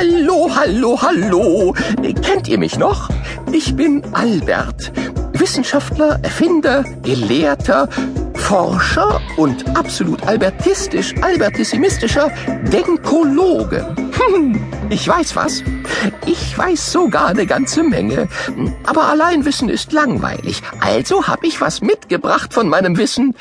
Hallo, 0.00 0.48
hallo, 0.54 0.96
hallo. 1.02 1.74
Kennt 2.22 2.46
ihr 2.46 2.56
mich 2.56 2.78
noch? 2.78 3.08
Ich 3.50 3.74
bin 3.74 4.04
Albert. 4.14 4.92
Wissenschaftler, 5.32 6.20
Erfinder, 6.22 6.84
Gelehrter, 7.02 7.88
Forscher 8.34 9.20
und 9.36 9.66
absolut 9.76 10.22
albertistisch, 10.22 11.16
albertissimistischer 11.20 12.30
Denkologe. 12.72 13.92
Hm, 14.12 14.64
ich 14.88 15.08
weiß 15.08 15.34
was. 15.34 15.64
Ich 16.26 16.56
weiß 16.56 16.92
sogar 16.92 17.30
eine 17.30 17.46
ganze 17.46 17.82
Menge. 17.82 18.28
Aber 18.86 19.08
Alleinwissen 19.08 19.68
ist 19.68 19.92
langweilig. 19.92 20.62
Also 20.78 21.26
habe 21.26 21.44
ich 21.48 21.60
was 21.60 21.80
mitgebracht 21.80 22.54
von 22.54 22.68
meinem 22.68 22.96
Wissen. 22.98 23.34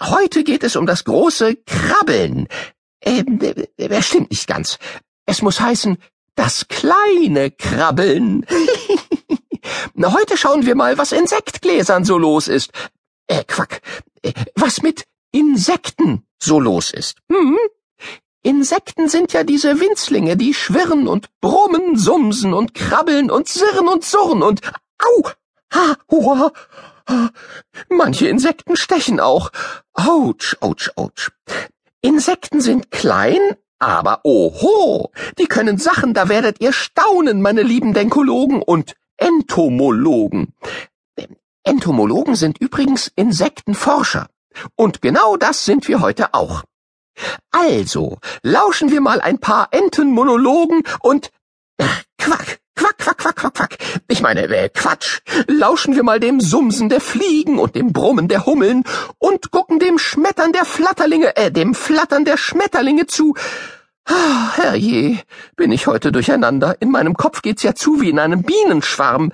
Heute 0.00 0.42
geht 0.42 0.64
es 0.64 0.74
um 0.74 0.86
das 0.86 1.04
große 1.04 1.56
Krabbeln. 1.66 2.48
Ähm, 3.04 3.38
äh, 3.76 4.02
stimmt 4.02 4.30
nicht 4.30 4.46
ganz. 4.46 4.78
Es 5.28 5.42
muss 5.42 5.60
heißen, 5.60 5.98
das 6.36 6.68
kleine 6.68 7.50
Krabbeln. 7.50 8.46
Heute 10.02 10.38
schauen 10.38 10.64
wir 10.64 10.74
mal, 10.74 10.96
was 10.96 11.12
in 11.12 11.26
Sektgläsern 11.26 12.06
so 12.06 12.16
los 12.16 12.48
ist. 12.48 12.70
Äh, 13.26 13.44
Quack. 13.44 13.82
Äh, 14.22 14.32
was 14.54 14.80
mit 14.80 15.04
Insekten 15.30 16.24
so 16.42 16.58
los 16.58 16.92
ist. 16.92 17.18
Hm? 17.30 17.58
Insekten 18.42 19.08
sind 19.08 19.34
ja 19.34 19.44
diese 19.44 19.78
Winzlinge, 19.78 20.38
die 20.38 20.54
schwirren 20.54 21.06
und 21.06 21.28
brummen, 21.42 21.98
sumsen 21.98 22.54
und 22.54 22.72
krabbeln 22.72 23.30
und 23.30 23.48
sirren 23.48 23.86
und 23.86 24.06
surren 24.06 24.42
und 24.42 24.62
au! 24.98 25.28
Ha, 25.74 25.98
ha. 26.10 27.30
Manche 27.90 28.28
Insekten 28.28 28.76
stechen 28.76 29.20
auch. 29.20 29.50
Autsch, 29.92 30.56
autsch, 30.60 30.90
autsch. 30.96 31.32
Insekten 32.00 32.62
sind 32.62 32.90
klein, 32.90 33.58
aber 33.78 34.20
oho, 34.24 35.10
die 35.38 35.46
können 35.46 35.78
Sachen, 35.78 36.14
da 36.14 36.28
werdet 36.28 36.60
ihr 36.60 36.72
staunen, 36.72 37.42
meine 37.42 37.62
lieben 37.62 37.94
Denkologen 37.94 38.62
und 38.62 38.96
Entomologen. 39.16 40.54
Entomologen 41.64 42.34
sind 42.34 42.58
übrigens 42.58 43.12
Insektenforscher. 43.14 44.28
Und 44.74 45.02
genau 45.02 45.36
das 45.36 45.64
sind 45.64 45.86
wir 45.88 46.00
heute 46.00 46.34
auch. 46.34 46.64
Also, 47.50 48.18
lauschen 48.42 48.90
wir 48.90 49.00
mal 49.00 49.20
ein 49.20 49.38
paar 49.38 49.68
Entenmonologen 49.72 50.82
und 51.00 51.30
äh, 51.78 51.84
Quack, 52.16 52.60
Quack, 52.74 52.98
Quack, 52.98 53.18
Quack, 53.18 53.36
Quack, 53.36 53.54
Quack. 53.54 53.78
Ich 54.06 54.22
meine, 54.22 54.42
äh, 54.42 54.68
Quatsch. 54.68 55.20
Lauschen 55.48 55.96
wir 55.96 56.04
mal 56.04 56.20
dem 56.20 56.40
Sumsen 56.40 56.88
der 56.88 57.00
Fliegen 57.00 57.58
und 57.58 57.74
dem 57.74 57.92
Brummen 57.92 58.28
der 58.28 58.46
Hummeln 58.46 58.84
dem 59.88 59.98
Schmettern 59.98 60.52
der 60.52 60.64
Flatterlinge, 60.64 61.34
äh, 61.36 61.50
dem 61.50 61.74
Flattern 61.74 62.24
der 62.24 62.36
Schmetterlinge 62.36 63.06
zu. 63.06 63.34
Ah, 64.04 64.52
herrje, 64.54 65.18
bin 65.56 65.72
ich 65.72 65.86
heute 65.86 66.12
durcheinander. 66.12 66.76
In 66.80 66.90
meinem 66.90 67.14
Kopf 67.14 67.42
geht's 67.42 67.62
ja 67.62 67.74
zu 67.74 68.00
wie 68.00 68.10
in 68.10 68.18
einem 68.18 68.42
Bienenschwarm. 68.42 69.32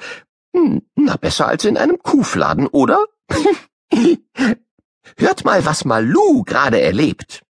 Hm, 0.55 0.83
na, 0.95 1.17
besser 1.17 1.49
als 1.49 1.65
in 1.65 1.77
einem 1.77 1.99
Kuhfladen, 2.03 2.67
oder? 2.69 3.05
Hört 5.17 5.45
mal, 5.45 5.65
was 5.67 5.85
Malu 5.85 6.45
gerade 6.45 6.81
erlebt. 6.81 7.43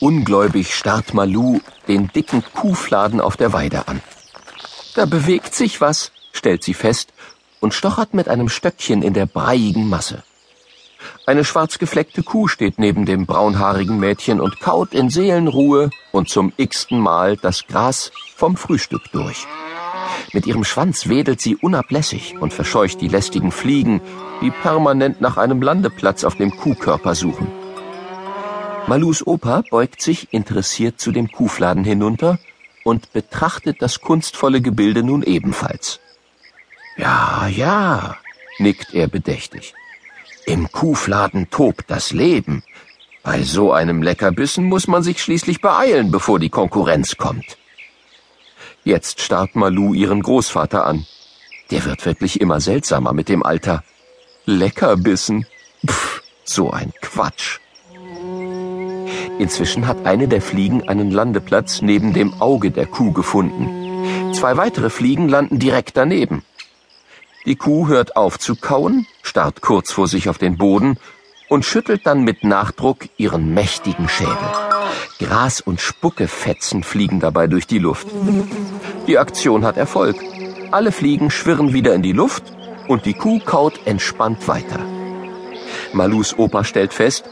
Ungläubig 0.00 0.74
starrt 0.74 1.14
Malu 1.14 1.60
den 1.88 2.08
dicken 2.08 2.44
Kuhfladen 2.54 3.20
auf 3.20 3.36
der 3.36 3.52
Weide 3.52 3.88
an. 3.88 4.00
Da 4.94 5.06
bewegt 5.06 5.54
sich 5.54 5.80
was, 5.80 6.12
stellt 6.32 6.62
sie 6.62 6.74
fest 6.74 7.12
und 7.60 7.74
stochert 7.74 8.14
mit 8.14 8.28
einem 8.28 8.48
Stöckchen 8.48 9.02
in 9.02 9.14
der 9.14 9.26
breiigen 9.26 9.88
Masse. 9.88 10.22
Eine 11.26 11.42
schwarzgefleckte 11.42 12.22
Kuh 12.22 12.48
steht 12.48 12.78
neben 12.78 13.06
dem 13.06 13.24
braunhaarigen 13.24 13.98
Mädchen 13.98 14.42
und 14.42 14.60
kaut 14.60 14.92
in 14.92 15.08
Seelenruhe 15.08 15.88
und 16.12 16.28
zum 16.28 16.52
x-ten 16.58 17.00
Mal 17.00 17.38
das 17.38 17.66
Gras 17.66 18.12
vom 18.36 18.58
Frühstück 18.58 19.10
durch. 19.10 19.46
Mit 20.34 20.46
ihrem 20.46 20.64
Schwanz 20.64 21.08
wedelt 21.08 21.40
sie 21.40 21.56
unablässig 21.56 22.36
und 22.38 22.52
verscheucht 22.52 23.00
die 23.00 23.08
lästigen 23.08 23.52
Fliegen, 23.52 24.02
die 24.42 24.50
permanent 24.50 25.22
nach 25.22 25.38
einem 25.38 25.62
Landeplatz 25.62 26.24
auf 26.24 26.34
dem 26.34 26.54
Kuhkörper 26.54 27.14
suchen. 27.14 27.46
Malus 28.86 29.26
Opa 29.26 29.62
beugt 29.70 30.02
sich 30.02 30.28
interessiert 30.34 31.00
zu 31.00 31.10
dem 31.10 31.32
Kuhfladen 31.32 31.84
hinunter 31.84 32.38
und 32.84 33.14
betrachtet 33.14 33.80
das 33.80 34.02
kunstvolle 34.02 34.60
Gebilde 34.60 35.02
nun 35.02 35.22
ebenfalls. 35.22 36.00
Ja, 36.98 37.46
ja, 37.48 38.16
nickt 38.58 38.92
er 38.92 39.08
bedächtig. 39.08 39.72
Im 40.46 40.70
Kuhfladen 40.70 41.48
tobt 41.50 41.84
das 41.90 42.12
Leben. 42.12 42.62
Bei 43.22 43.42
so 43.42 43.72
einem 43.72 44.02
Leckerbissen 44.02 44.64
muss 44.64 44.86
man 44.86 45.02
sich 45.02 45.22
schließlich 45.22 45.62
beeilen, 45.62 46.10
bevor 46.10 46.38
die 46.38 46.50
Konkurrenz 46.50 47.16
kommt. 47.16 47.56
Jetzt 48.84 49.22
starrt 49.22 49.56
Malu 49.56 49.94
ihren 49.94 50.22
Großvater 50.22 50.84
an. 50.84 51.06
Der 51.70 51.86
wird 51.86 52.04
wirklich 52.04 52.42
immer 52.42 52.60
seltsamer 52.60 53.14
mit 53.14 53.30
dem 53.30 53.42
Alter. 53.42 53.82
Leckerbissen? 54.44 55.46
Pff, 55.86 56.22
so 56.44 56.70
ein 56.70 56.92
Quatsch. 57.00 57.60
Inzwischen 59.38 59.86
hat 59.86 60.04
eine 60.04 60.28
der 60.28 60.42
Fliegen 60.42 60.86
einen 60.86 61.10
Landeplatz 61.10 61.80
neben 61.80 62.12
dem 62.12 62.34
Auge 62.42 62.70
der 62.70 62.86
Kuh 62.86 63.12
gefunden. 63.12 64.34
Zwei 64.34 64.58
weitere 64.58 64.90
Fliegen 64.90 65.30
landen 65.30 65.58
direkt 65.58 65.96
daneben. 65.96 66.44
Die 67.46 67.56
Kuh 67.56 67.88
hört 67.88 68.16
auf 68.16 68.38
zu 68.38 68.54
kauen, 68.56 69.06
starrt 69.34 69.62
kurz 69.62 69.90
vor 69.90 70.06
sich 70.06 70.28
auf 70.28 70.38
den 70.38 70.56
Boden 70.56 70.96
und 71.48 71.64
schüttelt 71.64 72.02
dann 72.06 72.22
mit 72.22 72.44
Nachdruck 72.44 73.08
ihren 73.16 73.52
mächtigen 73.52 74.08
Schädel. 74.08 74.52
Gras 75.18 75.60
und 75.60 75.80
Spuckefetzen 75.80 76.84
fliegen 76.84 77.18
dabei 77.18 77.48
durch 77.48 77.66
die 77.66 77.80
Luft. 77.80 78.06
Die 79.08 79.18
Aktion 79.18 79.64
hat 79.64 79.76
Erfolg. 79.76 80.14
Alle 80.70 80.92
Fliegen 80.92 81.32
schwirren 81.32 81.72
wieder 81.72 81.94
in 81.96 82.02
die 82.02 82.12
Luft 82.12 82.44
und 82.86 83.06
die 83.06 83.14
Kuh 83.14 83.40
kaut 83.40 83.84
entspannt 83.86 84.46
weiter. 84.46 84.78
Malus 85.92 86.38
Opa 86.38 86.62
stellt 86.62 86.94
fest, 86.94 87.24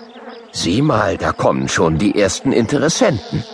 Sieh 0.50 0.82
mal, 0.82 1.16
da 1.18 1.30
kommen 1.30 1.68
schon 1.68 1.98
die 1.98 2.18
ersten 2.18 2.50
Interessenten. 2.50 3.44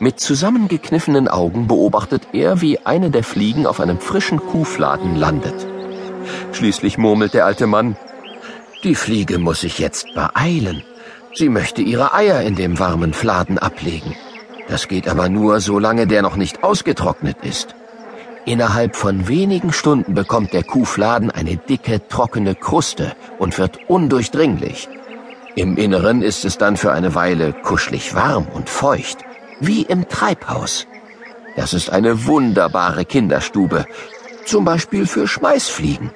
Mit 0.00 0.18
zusammengekniffenen 0.18 1.28
Augen 1.28 1.66
beobachtet 1.66 2.28
er, 2.32 2.62
wie 2.62 2.78
eine 2.86 3.10
der 3.10 3.22
Fliegen 3.22 3.66
auf 3.66 3.80
einem 3.80 4.00
frischen 4.00 4.38
Kuhfladen 4.40 5.14
landet. 5.14 5.73
Schließlich 6.52 6.98
murmelt 6.98 7.34
der 7.34 7.46
alte 7.46 7.66
Mann, 7.66 7.96
die 8.84 8.94
Fliege 8.94 9.38
muss 9.38 9.62
sich 9.62 9.78
jetzt 9.78 10.14
beeilen. 10.14 10.82
Sie 11.32 11.48
möchte 11.48 11.80
ihre 11.80 12.12
Eier 12.12 12.42
in 12.42 12.54
dem 12.54 12.78
warmen 12.78 13.14
Fladen 13.14 13.58
ablegen. 13.58 14.14
Das 14.68 14.88
geht 14.88 15.08
aber 15.08 15.28
nur, 15.28 15.60
solange 15.60 16.06
der 16.06 16.22
noch 16.22 16.36
nicht 16.36 16.62
ausgetrocknet 16.62 17.38
ist. 17.42 17.74
Innerhalb 18.44 18.94
von 18.94 19.26
wenigen 19.26 19.72
Stunden 19.72 20.12
bekommt 20.14 20.52
der 20.52 20.64
Kuhfladen 20.64 21.30
eine 21.30 21.56
dicke, 21.56 22.06
trockene 22.08 22.54
Kruste 22.54 23.12
und 23.38 23.56
wird 23.58 23.78
undurchdringlich. 23.88 24.88
Im 25.56 25.78
Inneren 25.78 26.20
ist 26.20 26.44
es 26.44 26.58
dann 26.58 26.76
für 26.76 26.92
eine 26.92 27.14
Weile 27.14 27.54
kuschelig 27.54 28.14
warm 28.14 28.46
und 28.52 28.68
feucht, 28.68 29.18
wie 29.60 29.82
im 29.82 30.08
Treibhaus. 30.08 30.86
Das 31.56 31.72
ist 31.72 31.90
eine 31.90 32.26
wunderbare 32.26 33.06
Kinderstube, 33.06 33.86
zum 34.46 34.64
Beispiel 34.64 35.06
für 35.06 35.26
Schmeißfliegen. 35.26 36.10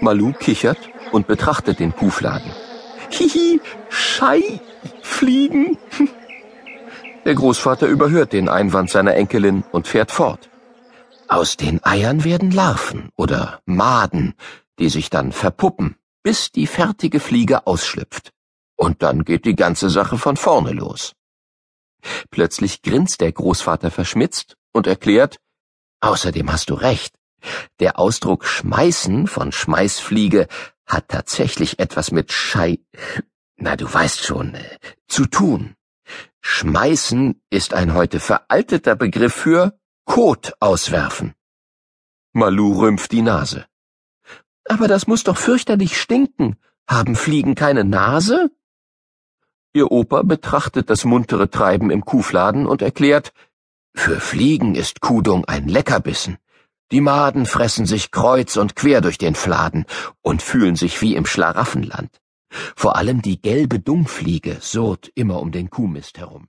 Malu 0.00 0.32
kichert 0.32 0.78
und 1.12 1.26
betrachtet 1.26 1.80
den 1.80 1.94
Kuhfladen. 1.94 2.50
Hihi, 3.10 3.60
Schei, 3.88 4.60
Fliegen. 5.02 5.78
Der 7.24 7.34
Großvater 7.34 7.86
überhört 7.86 8.32
den 8.32 8.48
Einwand 8.48 8.90
seiner 8.90 9.14
Enkelin 9.14 9.64
und 9.72 9.88
fährt 9.88 10.10
fort. 10.10 10.48
Aus 11.26 11.56
den 11.56 11.84
Eiern 11.84 12.24
werden 12.24 12.50
Larven 12.50 13.10
oder 13.16 13.60
Maden, 13.66 14.34
die 14.78 14.88
sich 14.88 15.10
dann 15.10 15.32
verpuppen 15.32 15.96
bis 16.28 16.52
die 16.52 16.66
fertige 16.66 17.20
Fliege 17.20 17.66
ausschlüpft. 17.66 18.32
Und 18.76 19.02
dann 19.02 19.24
geht 19.24 19.46
die 19.46 19.56
ganze 19.56 19.88
Sache 19.88 20.18
von 20.18 20.36
vorne 20.36 20.72
los. 20.72 21.14
Plötzlich 22.30 22.82
grinst 22.82 23.22
der 23.22 23.32
Großvater 23.32 23.90
verschmitzt 23.90 24.56
und 24.72 24.86
erklärt, 24.86 25.38
außerdem 26.00 26.50
hast 26.52 26.70
du 26.70 26.74
recht, 26.74 27.14
der 27.80 27.98
Ausdruck 27.98 28.44
schmeißen 28.44 29.26
von 29.26 29.52
Schmeißfliege 29.52 30.48
hat 30.86 31.08
tatsächlich 31.08 31.78
etwas 31.78 32.10
mit 32.10 32.32
Schei, 32.32 32.78
na 33.56 33.76
du 33.76 33.92
weißt 33.92 34.24
schon, 34.24 34.54
äh, 34.54 34.78
zu 35.06 35.26
tun. 35.26 35.74
Schmeißen 36.40 37.40
ist 37.50 37.74
ein 37.74 37.94
heute 37.94 38.20
veralteter 38.20 38.96
Begriff 38.96 39.34
für 39.34 39.78
Kot 40.04 40.54
auswerfen. 40.60 41.34
Malu 42.32 42.78
rümpft 42.78 43.12
die 43.12 43.22
Nase. 43.22 43.66
Aber 44.64 44.88
das 44.88 45.06
muss 45.06 45.24
doch 45.24 45.36
fürchterlich 45.36 46.00
stinken. 46.00 46.56
Haben 46.88 47.16
Fliegen 47.16 47.54
keine 47.54 47.84
Nase? 47.84 48.50
Ihr 49.74 49.90
Opa 49.90 50.22
betrachtet 50.22 50.88
das 50.88 51.04
muntere 51.04 51.50
Treiben 51.50 51.90
im 51.90 52.04
Kuhfladen 52.04 52.66
und 52.66 52.80
erklärt, 52.80 53.32
für 53.94 54.20
Fliegen 54.20 54.74
ist 54.74 55.00
Kudung 55.00 55.44
ein 55.44 55.68
Leckerbissen. 55.68 56.38
Die 56.92 57.02
Maden 57.02 57.44
fressen 57.44 57.84
sich 57.84 58.10
kreuz 58.10 58.56
und 58.56 58.74
quer 58.74 59.00
durch 59.00 59.18
den 59.18 59.34
Fladen 59.34 59.84
und 60.22 60.40
fühlen 60.40 60.76
sich 60.76 61.02
wie 61.02 61.14
im 61.14 61.26
Schlaraffenland. 61.26 62.10
Vor 62.76 62.96
allem 62.96 63.20
die 63.20 63.42
gelbe 63.42 63.80
Dungfliege 63.80 64.56
surrt 64.60 65.10
immer 65.14 65.40
um 65.40 65.52
den 65.52 65.68
Kuhmist 65.68 66.16
herum. 66.16 66.48